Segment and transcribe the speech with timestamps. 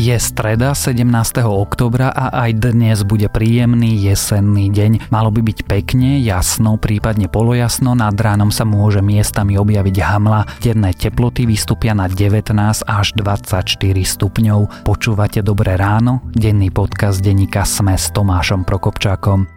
[0.00, 1.04] Je streda 17.
[1.44, 5.12] oktobra a aj dnes bude príjemný jesenný deň.
[5.12, 10.48] Malo by byť pekne, jasno, prípadne polojasno, nad ránom sa môže miestami objaviť hamla.
[10.64, 12.56] Denné teploty vystúpia na 19
[12.88, 14.88] až 24 stupňov.
[14.88, 16.24] Počúvate Dobré ráno?
[16.32, 19.52] Denný podcast denníka Sme s Tomášom Prokopčákom.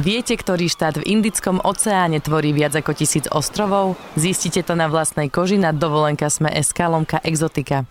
[0.00, 4.00] Viete, ktorý štát v Indickom oceáne tvorí viac ako tisíc ostrovov?
[4.16, 7.84] Zistite to na vlastnej koži na dovolenka Sme SK Lomka Exotika.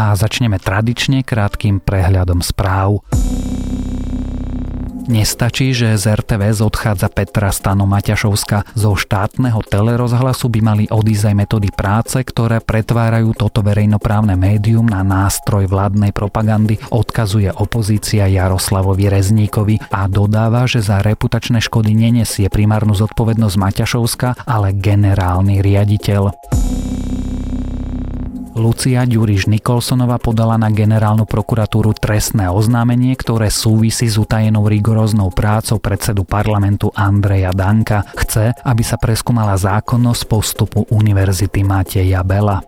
[0.00, 3.04] A začneme tradične krátkým prehľadom správ.
[5.10, 8.78] Nestačí, že z RTVS odchádza Petra Stano Maťašovska.
[8.78, 15.02] Zo štátneho telerozhlasu by mali odísť aj metódy práce, ktoré pretvárajú toto verejnoprávne médium na
[15.02, 22.94] nástroj vládnej propagandy, odkazuje opozícia Jaroslavovi Rezníkovi a dodáva, že za reputačné škody nenesie primárnu
[22.94, 26.30] zodpovednosť Maťašovska, ale generálny riaditeľ.
[28.60, 35.80] Lucia Ďuriš Nikolsonová podala na generálnu prokuratúru trestné oznámenie, ktoré súvisí s utajenou rigoróznou prácou
[35.80, 38.04] predsedu parlamentu Andreja Danka.
[38.12, 42.60] Chce, aby sa preskúmala zákonnosť postupu Univerzity Mateja Bela.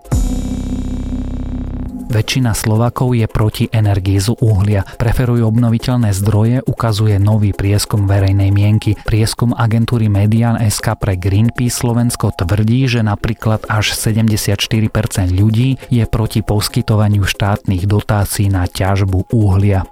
[2.13, 4.85] Väčšina Slovakov je proti energii z uhlia.
[4.85, 9.01] Preferujú obnoviteľné zdroje, ukazuje nový prieskum verejnej mienky.
[9.01, 14.53] Prieskum agentúry Median SK pre Greenpeace Slovensko tvrdí, že napríklad až 74%
[15.33, 19.89] ľudí je proti poskytovaniu štátnych dotácií na ťažbu uhlia.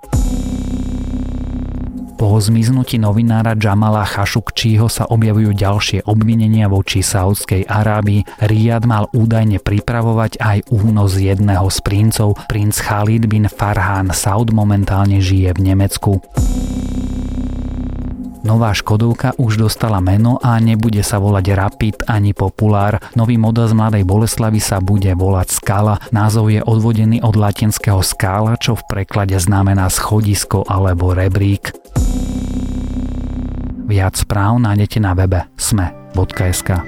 [2.21, 8.29] Po zmiznutí novinára Jamala Khashoggiho sa objavujú ďalšie obvinenia voči Saudskej Arábii.
[8.45, 12.37] Riyad mal údajne pripravovať aj únos jedného z princov.
[12.45, 16.21] Princ Khalid bin Farhan Saud momentálne žije v Nemecku.
[18.45, 23.01] Nová Škodovka už dostala meno a nebude sa volať Rapid ani Populár.
[23.17, 25.97] Nový model z Mladej Boleslavy sa bude volať Skala.
[26.13, 31.80] Názov je odvodený od latinského skála, čo v preklade znamená schodisko alebo rebrík.
[33.91, 36.79] Viac správ nájdete na webe sme.sk.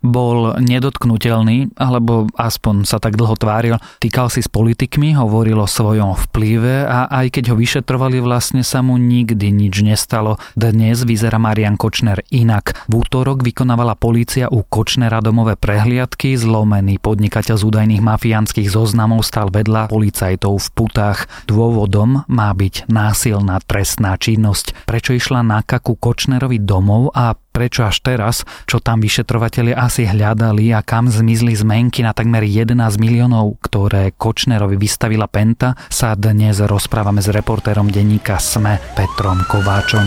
[0.00, 3.76] bol nedotknutelný, alebo aspoň sa tak dlho tváril.
[4.00, 8.80] Týkal si s politikmi, hovoril o svojom vplyve a aj keď ho vyšetrovali, vlastne sa
[8.80, 10.40] mu nikdy nič nestalo.
[10.56, 12.88] Dnes vyzerá Marian Kočner inak.
[12.88, 19.52] V útorok vykonávala polícia u Kočnera domové prehliadky, zlomený podnikateľ z údajných mafiánskych zoznamov stal
[19.52, 21.28] vedľa policajtov v putách.
[21.44, 24.88] Dôvodom má byť násilná trestná činnosť.
[24.88, 30.72] Prečo išla na kaku Kočnerovi domov a prečo až teraz, čo tam vyšetrovateľi asi hľadali
[30.72, 37.20] a kam zmizli zmenky na takmer 11 miliónov, ktoré Kočnerovi vystavila Penta, sa dnes rozprávame
[37.20, 40.06] s reportérom denníka SME Petrom Kováčom.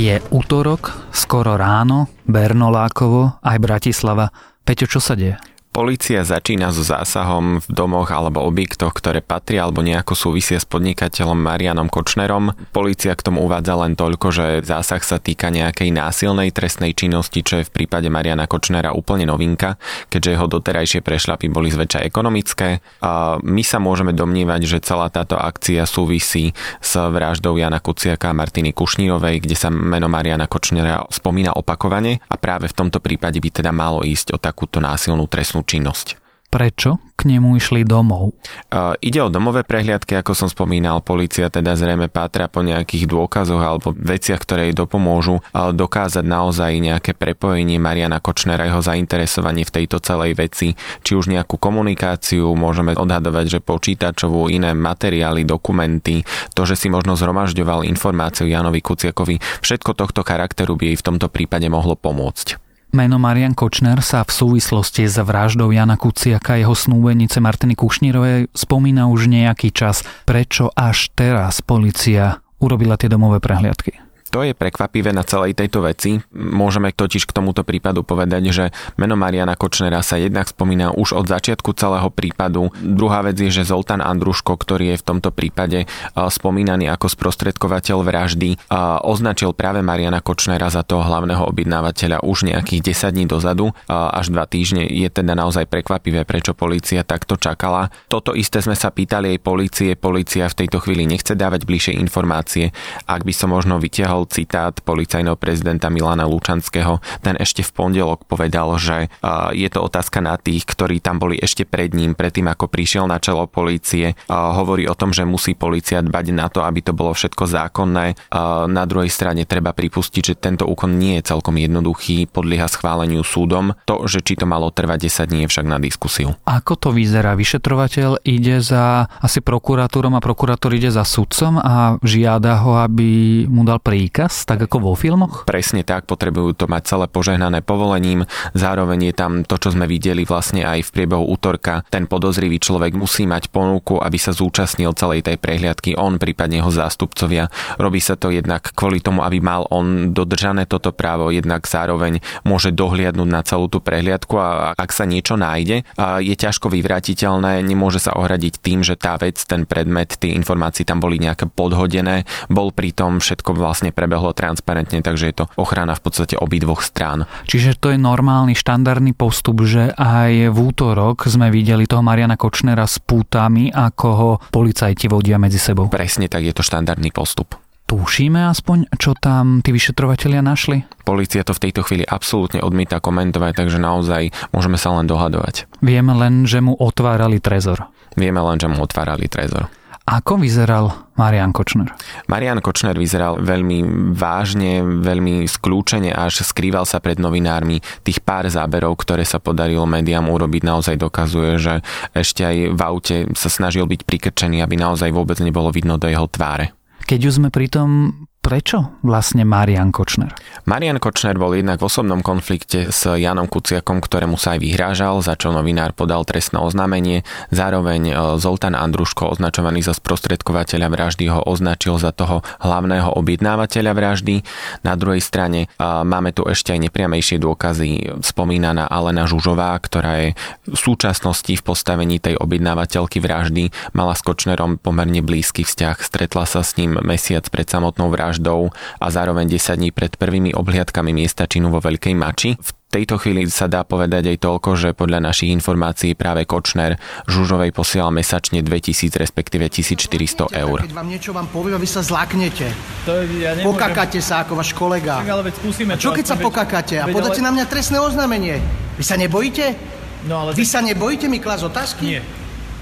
[0.00, 4.32] Je útorok, skoro ráno, Bernolákovo, aj Bratislava.
[4.64, 5.36] Peťo, čo sa deje?
[5.70, 11.38] Polícia začína so zásahom v domoch alebo objektoch, ktoré patria alebo nejako súvisia s podnikateľom
[11.38, 12.58] Marianom Kočnerom.
[12.74, 17.62] Polícia k tomu uvádza len toľko, že zásah sa týka nejakej násilnej trestnej činnosti, čo
[17.62, 19.78] je v prípade Mariana Kočnera úplne novinka,
[20.10, 22.82] keďže jeho doterajšie prešlapy boli zväčša ekonomické.
[23.06, 26.50] A my sa môžeme domnívať, že celá táto akcia súvisí
[26.82, 32.34] s vraždou Jana Kuciaka a Martiny Kušnírovej, kde sa meno Mariana Kočnera spomína opakovane a
[32.34, 36.20] práve v tomto prípade by teda malo ísť o takúto násilnú trestnú činnosť.
[36.50, 38.34] Prečo k nemu išli domov?
[38.74, 40.98] Uh, ide o domové prehliadky, ako som spomínal.
[40.98, 46.74] Polícia teda zrejme pátra po nejakých dôkazoch alebo veciach, ktoré jej dopomôžu uh, dokázať naozaj
[46.82, 50.74] nejaké prepojenie Mariana Kočnera, jeho zainteresovanie v tejto celej veci,
[51.06, 56.26] či už nejakú komunikáciu, môžeme odhadovať, že počítačovú, iné materiály, dokumenty,
[56.58, 61.30] to, že si možno zhromažďoval informáciu Janovi Kuciakovi, všetko tohto charakteru by jej v tomto
[61.30, 62.69] prípade mohlo pomôcť.
[62.90, 68.50] Meno Marian Kočner sa v súvislosti s vraždou Jana Kuciaka a jeho snúbenice Martiny Kušnírovej
[68.50, 70.02] spomína už nejaký čas.
[70.26, 74.09] Prečo až teraz policia urobila tie domové prehliadky?
[74.30, 76.22] To je prekvapivé na celej tejto veci.
[76.30, 81.26] Môžeme totiž k tomuto prípadu povedať, že meno Mariana Kočnera sa jednak spomína už od
[81.26, 82.70] začiatku celého prípadu.
[82.78, 88.70] Druhá vec je, že Zoltán Andruško, ktorý je v tomto prípade spomínaný ako sprostredkovateľ vraždy,
[89.02, 94.38] označil práve Mariana Kočnera za toho hlavného objednávateľa už nejakých 10 dní dozadu, až 2
[94.46, 94.86] týždne.
[94.86, 97.90] Je teda naozaj prekvapivé, prečo policia takto čakala.
[98.06, 99.98] Toto isté sme sa pýtali aj policie.
[99.98, 102.70] Polícia v tejto chvíli nechce dávať bližšie informácie.
[103.10, 107.00] Ak by som možno vytiahol bol citát policajného prezidenta Milana Lučanského.
[107.24, 109.08] Ten ešte v pondelok povedal, že
[109.56, 113.16] je to otázka na tých, ktorí tam boli ešte pred ním, predtým ako prišiel na
[113.16, 114.12] čelo polície.
[114.28, 118.20] Hovorí o tom, že musí policia dbať na to, aby to bolo všetko zákonné.
[118.68, 123.72] Na druhej strane treba pripustiť, že tento úkon nie je celkom jednoduchý, podlieha schváleniu súdom.
[123.88, 126.36] To, že či to malo trvať 10 dní, je však na diskusiu.
[126.44, 127.32] Ako to vyzerá?
[127.32, 133.64] Vyšetrovateľ ide za asi prokuratúrom a prokurátor ide za sudcom a žiada ho, aby mu
[133.64, 135.46] dal príklad príkaz, tak ako vo filmoch?
[135.46, 138.26] Presne tak, potrebujú to mať celé požehnané povolením.
[138.58, 141.86] Zároveň je tam to, čo sme videli vlastne aj v priebehu útorka.
[141.94, 146.74] Ten podozrivý človek musí mať ponuku, aby sa zúčastnil celej tej prehliadky, on prípadne jeho
[146.74, 147.54] zástupcovia.
[147.78, 152.74] Robí sa to jednak kvôli tomu, aby mal on dodržané toto právo, jednak zároveň môže
[152.74, 155.86] dohliadnúť na celú tú prehliadku a ak sa niečo nájde,
[156.18, 160.98] je ťažko vyvratiteľné, nemôže sa ohradiť tým, že tá vec, ten predmet, tie informácie tam
[160.98, 166.40] boli nejaké podhodené, bol pritom všetko vlastne prebehlo transparentne, takže je to ochrana v podstate
[166.40, 167.28] obidvoch strán.
[167.44, 172.88] Čiže to je normálny štandardný postup, že aj v útorok sme videli toho Mariana Kočnera
[172.88, 175.92] s pútami, ako ho policajti vodia medzi sebou.
[175.92, 177.60] Presne tak je to štandardný postup.
[177.90, 180.86] Tušíme aspoň, čo tam tí vyšetrovatelia našli?
[181.02, 185.66] Polícia to v tejto chvíli absolútne odmieta komentovať, takže naozaj môžeme sa len dohadovať.
[185.82, 187.90] Vieme len, že mu otvárali trezor.
[188.14, 189.66] Vieme len, že mu otvárali trezor.
[190.10, 191.94] Ako vyzeral Marian Kočner?
[192.26, 197.78] Marian Kočner vyzeral veľmi vážne, veľmi skľúčene, až skrýval sa pred novinármi.
[198.02, 201.74] Tých pár záberov, ktoré sa podarilo médiám urobiť, naozaj dokazuje, že
[202.10, 206.26] ešte aj v aute sa snažil byť prikrčený, aby naozaj vôbec nebolo vidno do jeho
[206.26, 206.74] tváre.
[207.06, 210.34] Keď už sme pri tom, Prečo vlastne Marian Kočner?
[210.66, 215.38] Marian Kočner bol jednak v osobnom konflikte s Janom Kuciakom, ktorému sa aj vyhrážal, za
[215.38, 217.22] čo novinár podal trestné oznámenie.
[217.54, 218.12] Zároveň e,
[218.42, 224.42] Zoltán Andruško, označovaný za sprostredkovateľa vraždy, ho označil za toho hlavného objednávateľa vraždy.
[224.82, 228.18] Na druhej strane e, máme tu ešte aj nepriamejšie dôkazy.
[228.18, 230.28] Spomínaná Alena Žužová, ktorá je
[230.66, 236.02] v súčasnosti v postavení tej objednávateľky vraždy, mala s Kočnerom pomerne blízky vzťah.
[236.02, 240.56] Stretla sa s ním mesiac pred samotnou vraždou vraždou a zároveň 10 dní pred prvými
[240.56, 242.56] obhliadkami miesta činu vo Veľkej Mači.
[242.56, 246.98] V tejto chvíli sa dá povedať aj toľko, že podľa našich informácií práve Kočner
[247.30, 250.82] Žužovej posielal mesačne 2000 respektíve 1400 eur.
[250.82, 252.66] Keď vám niečo vám poviem, vy sa zlaknete.
[253.06, 253.70] To ja nemôžem...
[253.70, 255.22] Pokakáte sa ako váš kolega.
[255.22, 256.42] Tak, ale veď skúsime a čo keď sa veď...
[256.50, 257.46] pokakáte a podáte ale...
[257.46, 258.58] na mňa trestné oznámenie?
[258.98, 259.78] Vy sa nebojíte?
[260.26, 260.50] No, ale...
[260.58, 262.18] Vy sa nebojíte mi klas otázky?
[262.18, 262.22] Nie.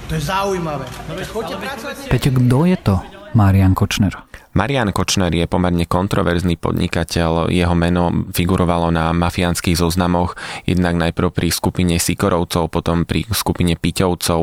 [0.09, 0.89] To je zaujímavé.
[1.05, 1.29] No, veď,
[2.09, 2.97] Peťo, kto je to
[3.37, 4.28] Marian Kočner?
[4.59, 7.47] Marian Kočner je pomerne kontroverzný podnikateľ.
[7.47, 10.35] Jeho meno figurovalo na mafiánskych zoznamoch,
[10.67, 14.41] jednak najprv pri skupine Sikorovcov, potom pri skupine Piťovcov,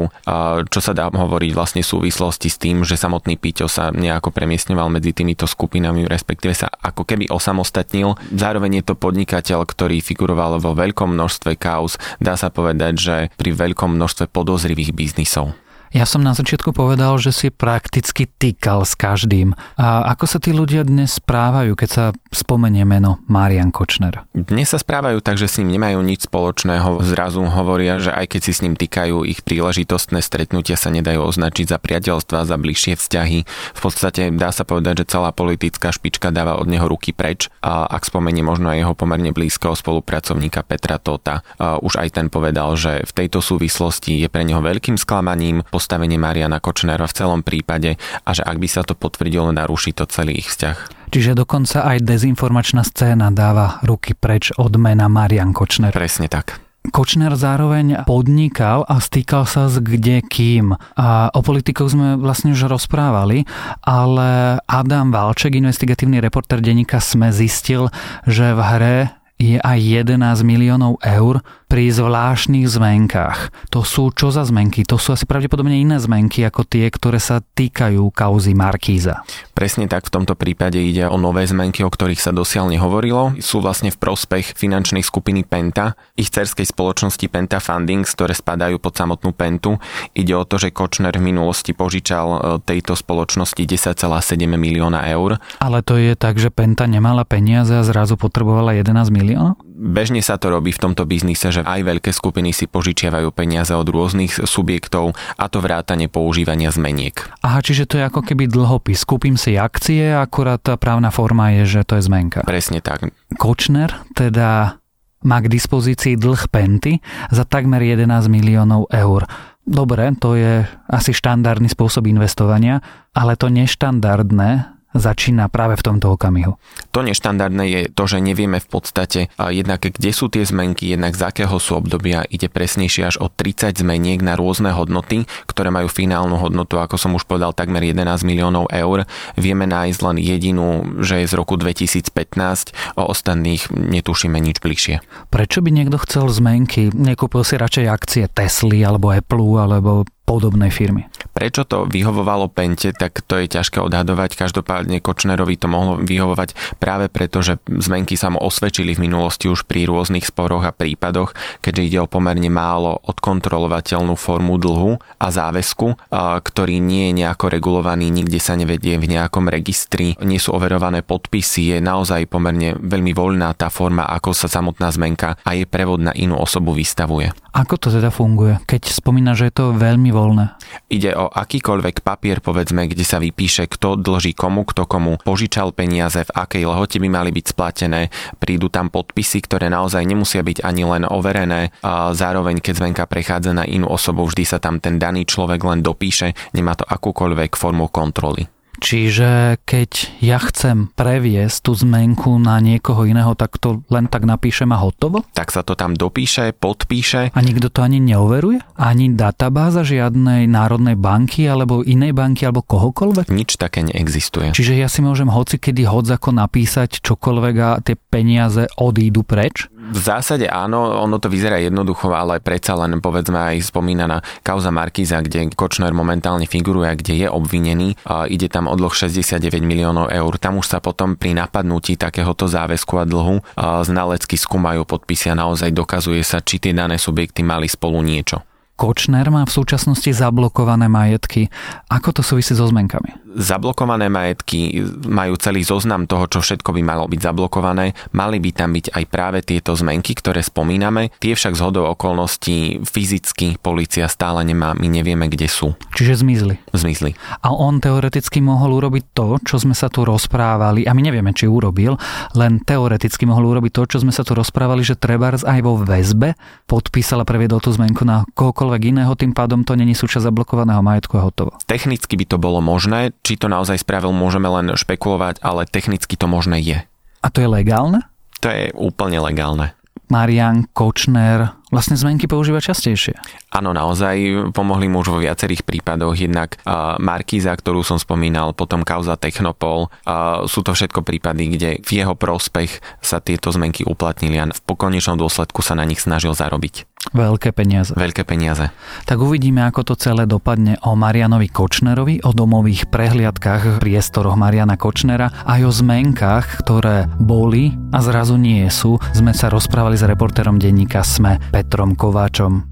[0.72, 4.88] čo sa dá hovoriť vlastne v súvislosti s tým, že samotný Piťo sa nejako premiestňoval
[4.88, 8.16] medzi týmito skupinami, respektíve sa ako keby osamostatnil.
[8.32, 12.00] Zároveň je to podnikateľ, ktorý figuroval vo veľkom množstve kauz.
[12.24, 15.60] Dá sa povedať, že pri veľkom množstve podozrivých biznisov.
[15.96, 19.56] Ja som na začiatku povedal, že si prakticky týkal s každým.
[19.80, 22.06] A ako sa tí ľudia dnes správajú, keď sa
[22.36, 24.28] spomenie meno Marian Kočner?
[24.36, 27.00] Dnes sa správajú tak, že s ním nemajú nič spoločného.
[27.00, 31.72] Zrazu hovoria, že aj keď si s ním týkajú, ich príležitostné stretnutia sa nedajú označiť
[31.72, 33.40] za priateľstva, za bližšie vzťahy.
[33.48, 37.48] V podstate dá sa povedať, že celá politická špička dáva od neho ruky preč.
[37.64, 42.76] A ak spomenie možno aj jeho pomerne blízkeho spolupracovníka Petra Tota, už aj ten povedal,
[42.76, 48.02] že v tejto súvislosti je pre neho veľkým sklamaním postavenie Mariana Kočnera v celom prípade
[48.26, 51.06] a že ak by sa to potvrdilo, naruší to celý ich vzťah.
[51.14, 55.94] Čiže dokonca aj dezinformačná scéna dáva ruky preč od mena Marian Kočner.
[55.94, 56.58] Presne tak.
[56.90, 60.74] Kočner zároveň podnikal a stýkal sa s kde kým.
[60.98, 63.46] A o politikoch sme vlastne už rozprávali,
[63.86, 67.94] ale Adam Valček, investigatívny reporter denníka SME, zistil,
[68.26, 68.98] že v hre
[69.38, 73.70] je aj 11 miliónov eur pri zvláštnych zmenkách.
[73.74, 74.86] To sú čo za zmenky?
[74.86, 79.26] To sú asi pravdepodobne iné zmenky ako tie, ktoré sa týkajú kauzy Markíza.
[79.58, 83.36] Presne tak v tomto prípade ide o nové zmenky, o ktorých sa dosiaľ nehovorilo.
[83.42, 88.94] Sú vlastne v prospech finančnej skupiny Penta, ich cerskej spoločnosti Penta Fundings, ktoré spadajú pod
[88.96, 89.82] samotnú Pentu.
[90.14, 94.06] Ide o to, že Kočner v minulosti požičal e, tejto spoločnosti 10,7
[94.48, 95.42] milióna eur.
[95.60, 99.60] Ale to je tak, že Penta nemala peniaze a zrazu potrebovala 11 miliónov?
[99.76, 103.84] Bežne sa to robí v tomto biznise, že aj veľké skupiny si požičiavajú peniaze od
[103.84, 107.28] rôznych subjektov a to vrátane používania zmeniek.
[107.44, 109.04] Aha, čiže to je ako keby dlhopis.
[109.04, 112.48] Kúpim si akcie, akurát tá právna forma je, že to je zmenka.
[112.48, 113.12] Presne tak.
[113.36, 114.80] Kočner teda
[115.28, 117.04] má k dispozícii dlh Penty
[117.34, 119.28] za takmer 11 miliónov eur.
[119.66, 122.80] Dobre, to je asi štandardný spôsob investovania,
[123.18, 126.56] ale to neštandardné začína práve v tomto okamihu.
[126.96, 131.28] To neštandardné je to, že nevieme v podstate jednak kde sú tie zmenky, jednak z
[131.28, 136.40] akého sú obdobia, ide presnejšie až o 30 zmeniek na rôzne hodnoty, ktoré majú finálnu
[136.40, 139.04] hodnotu, ako som už povedal, takmer 11 miliónov eur.
[139.36, 145.04] Vieme nájsť len jedinú, že je z roku 2015, o ostatných netušíme nič bližšie.
[145.30, 146.90] Prečo by niekto chcel zmenky?
[146.96, 151.06] Nekúpil si radšej akcie Tesly alebo Apple alebo podobnej firmy.
[151.38, 154.34] Prečo to vyhovovalo Pente, tak to je ťažké odhadovať.
[154.34, 159.70] Každopádne Kočnerovi to mohlo vyhovovať práve preto, že zmenky sa mu osvedčili v minulosti už
[159.70, 166.10] pri rôznych sporoch a prípadoch, keďže ide o pomerne málo odkontrolovateľnú formu dlhu a záväzku,
[166.42, 171.78] ktorý nie je nejako regulovaný, nikde sa nevedie v nejakom registri, nie sú overované podpisy,
[171.78, 176.16] je naozaj pomerne veľmi voľná tá forma, ako sa samotná zmenka a jej prevod na
[176.18, 177.30] inú osobu vystavuje.
[177.56, 178.60] Ako to teda funguje?
[178.68, 180.60] Keď spomína, že je to veľmi voľné.
[180.92, 186.20] Ide o akýkoľvek papier, povedzme, kde sa vypíše, kto dlží komu, kto komu požičal peniaze,
[186.20, 188.12] v akej lehote by mali byť splatené.
[188.44, 191.72] Prídu tam podpisy, ktoré naozaj nemusia byť ani len overené.
[191.80, 195.80] A zároveň, keď zmenka prechádza na inú osobu, vždy sa tam ten daný človek len
[195.80, 198.52] dopíše, nemá to akúkoľvek formu kontroly.
[198.80, 204.72] Čiže keď ja chcem previesť tú zmenku na niekoho iného, tak to len tak napíšem
[204.76, 205.24] a hotovo?
[205.36, 207.32] Tak sa to tam dopíše, podpíše.
[207.32, 208.62] A nikto to ani neoveruje?
[208.76, 213.32] Ani databáza žiadnej národnej banky alebo inej banky alebo kohokoľvek?
[213.32, 214.52] Nič také neexistuje.
[214.52, 219.68] Čiže ja si môžem hoci kedy ako napísať čokoľvek a tie peniaze odídu preč?
[219.86, 225.22] V zásade áno, ono to vyzerá jednoducho, ale predsa len povedzme aj spomínaná kauza Markíza,
[225.22, 227.94] kde Kočner momentálne figuruje, kde je obvinený.
[228.10, 230.34] A ide tam o dlh 69 miliónov eur.
[230.42, 233.46] Tam už sa potom pri napadnutí takéhoto záväzku a dlhu
[233.86, 238.42] znalecky skúmajú podpisy a naozaj dokazuje sa, či tie dané subjekty mali spolu niečo.
[238.76, 241.48] Kočner má v súčasnosti zablokované majetky.
[241.88, 243.25] Ako to súvisí so zmenkami?
[243.38, 247.96] Zablokované majetky majú celý zoznam toho, čo všetko by malo byť zablokované.
[248.12, 251.16] Mali by tam byť aj práve tieto zmenky, ktoré spomíname.
[251.24, 255.72] Tie však z hodou okolností fyzicky policia stále nemá, my nevieme, kde sú.
[255.96, 256.60] Čiže zmizli.
[256.76, 257.16] Zmizli.
[257.40, 261.48] A on teoreticky mohol urobiť to, čo sme sa tu rozprávali, a my nevieme, či
[261.48, 261.96] urobil,
[262.36, 266.36] len teoreticky mohol urobiť to, čo sme sa tu rozprávali, že Trebars aj vo väzbe
[266.68, 270.82] podpísal a previedol tú zmenku na koľko čokoľvek iného, tým pádom to není súčasť zablokovaného
[270.82, 271.54] majetku a hotovo.
[271.70, 276.30] Technicky by to bolo možné, či to naozaj spravil, môžeme len špekulovať, ale technicky to
[276.30, 276.80] možné je.
[277.26, 278.06] A to je legálne?
[278.46, 279.74] To je úplne legálne.
[280.06, 283.18] Marian Kočner vlastne zmenky používa častejšie.
[283.50, 286.14] Áno, naozaj pomohli mu už vo viacerých prípadoch.
[286.14, 289.90] Jednak uh, Markíza, ktorú som spomínal, potom kauza Technopol.
[290.06, 294.62] Uh, sú to všetko prípady, kde v jeho prospech sa tieto zmenky uplatnili a v
[294.62, 296.86] pokonečnom dôsledku sa na nich snažil zarobiť.
[297.16, 297.96] Veľké peniaze.
[297.96, 298.76] Veľké peniaze.
[299.08, 304.76] Tak uvidíme, ako to celé dopadne o Marianovi Kočnerovi, o domových prehliadkách v priestoroch Mariana
[304.76, 309.00] Kočnera aj o zmenkách, ktoré boli a zrazu nie sú.
[309.16, 312.68] Sme sa rozprávali s reportérom denníka SME Petrom Kováčom.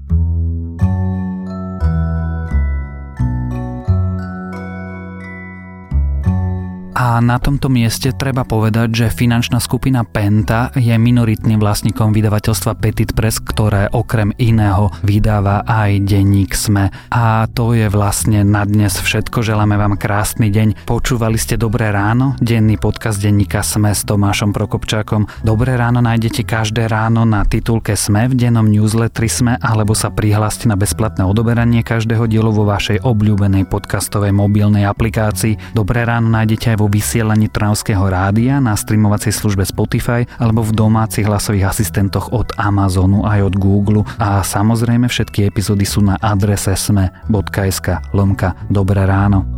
[6.94, 13.10] A na tomto mieste treba povedať, že finančná skupina Penta je minoritným vlastníkom vydavateľstva Petit
[13.10, 16.94] Press, ktoré okrem iného vydáva aj denník SME.
[17.10, 19.42] A to je vlastne na dnes všetko.
[19.42, 20.86] Želáme vám krásny deň.
[20.86, 25.26] Počúvali ste Dobré ráno, denný podcast denníka SME s Tomášom Prokopčákom.
[25.42, 30.70] Dobré ráno nájdete každé ráno na titulke SME v dennom newsletteri SME alebo sa prihláste
[30.70, 35.74] na bezplatné odoberanie každého dielu vo vašej obľúbenej podcastovej mobilnej aplikácii.
[35.74, 41.24] Dobré ráno nájdete aj vo vysielaní Trnavského rádia na streamovacej službe Spotify alebo v domácich
[41.24, 48.12] hlasových asistentoch od Amazonu aj od Google a samozrejme všetky epizódy sú na adrese sme.sk
[48.12, 49.48] lomka Dobré ráno.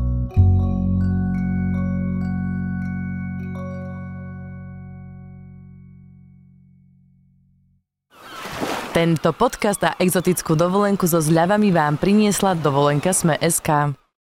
[8.95, 14.06] Tento podcast a exotickú dovolenku so zľavami vám priniesla dovolenka Sme.sk.